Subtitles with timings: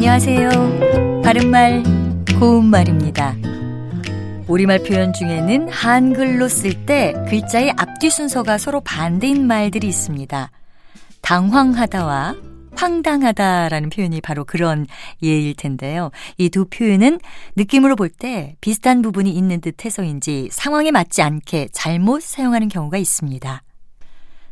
[0.00, 1.22] 안녕하세요.
[1.24, 1.82] 바른말,
[2.38, 3.34] 고운말입니다.
[4.46, 10.52] 우리말 표현 중에는 한글로 쓸 때 글자의 앞뒤 순서가 서로 반대인 말들이 있습니다.
[11.20, 12.36] 당황하다와
[12.76, 14.86] 황당하다라는 표현이 바로 그런
[15.24, 16.12] 예일 텐데요.
[16.38, 17.18] 이 두 표현은
[17.56, 23.62] 느낌으로 볼 때 비슷한 부분이 있는 듯 해서인지 상황에 맞지 않게 잘못 사용하는 경우가 있습니다.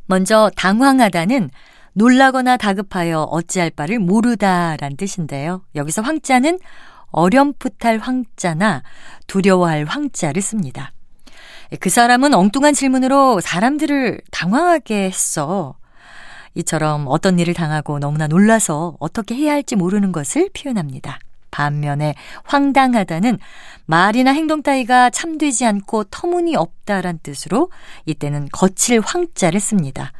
[0.06, 1.50] 먼저 당황하다는
[1.96, 5.62] 놀라거나 다급하여 어찌할 바를 모르다란 뜻인데요.
[5.74, 6.58] 여기서 황자는
[7.10, 8.82] 어렴풋할 황자나
[9.26, 10.92] 두려워할 황자를 씁니다.
[11.80, 15.74] 그 사람은 엉뚱한 질문으로 사람들을 당황하게 했어.
[16.54, 21.18] 이처럼 어떤 일을 당하고 너무나 놀라서 어떻게 해야 할지 모르는 것을 표현합니다.
[21.50, 23.38] 반면에 황당하다는
[23.86, 27.70] 말이나 행동 따위가 참되지 않고 터무니없다란 뜻으로
[28.04, 30.12] 이때는 거칠 황자를 씁니다.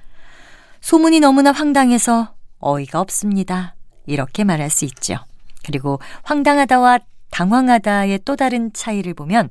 [0.87, 3.75] 소문이 너무나 황당해서 어이가 없습니다.
[4.07, 5.17] 이렇게 말할 수 있죠.
[5.65, 7.01] 그리고 황당하다와
[7.33, 9.49] 당황하다의 또 다른 차이를 보면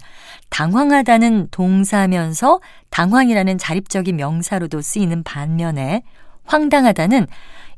[0.50, 6.04] 당황하다는 동사면서 당황이라는 자립적인 명사로도 쓰이는 반면에
[6.46, 7.28] 황당하다는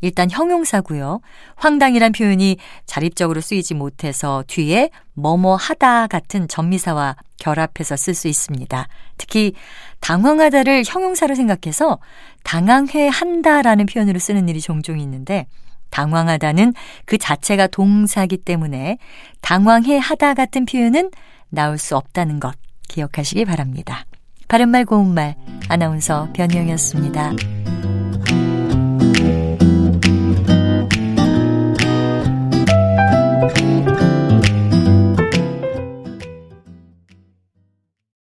[0.01, 1.21] 일단 형용사고요.
[1.55, 8.87] 황당이란 표현이 자립적으로 쓰이지 못해서 뒤에 뭐뭐 하다 같은 전미사와 결합해서 쓸 수 있습니다.
[9.17, 9.53] 특히
[10.01, 11.99] 당황하다를 형용사로 생각해서
[12.43, 15.47] 당황해 한다라는 표현으로 쓰는 일이 종종 있는데
[15.89, 16.73] 당황하다는
[17.05, 18.97] 그 자체가 동사기 때문에
[19.41, 21.11] 당황해 하다 같은 표현은
[21.49, 22.55] 나올 수 없다는 것
[22.89, 24.05] 기억하시기 바랍니다.
[24.47, 25.35] 바른말 고운말
[25.69, 27.56] 아나운서 변희영이었습니다.